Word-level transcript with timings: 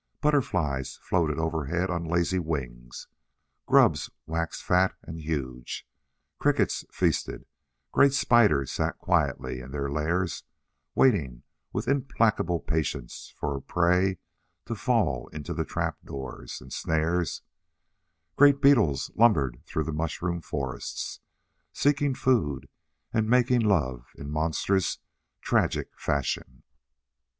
Butterflies 0.19 0.95
floated 1.03 1.37
overhead 1.37 1.91
on 1.91 2.05
lazy 2.09 2.39
wings; 2.39 3.07
grubs 3.67 4.09
waxed 4.25 4.63
fat 4.63 4.95
and 5.03 5.19
huge; 5.19 5.87
crickets 6.39 6.83
feasted; 6.91 7.45
great 7.91 8.13
spiders 8.13 8.71
sat 8.71 8.97
quietly 8.97 9.59
in 9.59 9.69
their 9.69 9.91
lairs, 9.91 10.43
waiting 10.95 11.43
with 11.71 11.87
implacable 11.87 12.59
patience 12.59 13.31
for 13.37 13.61
prey 13.61 14.17
to 14.65 14.73
fall 14.73 15.27
into 15.27 15.53
the 15.53 15.65
trap 15.65 15.97
doors 16.03 16.59
and 16.61 16.73
snares; 16.73 17.43
great 18.35 18.59
beetles 18.59 19.11
lumbered 19.13 19.61
through 19.67 19.83
the 19.83 19.93
mushroom 19.93 20.41
forests, 20.41 21.19
seeking 21.73 22.15
food 22.15 22.67
and 23.13 23.29
making 23.29 23.61
love 23.61 24.07
in 24.15 24.31
monstrous, 24.31 24.97
tragic 25.41 25.91
fashion. 25.95 26.63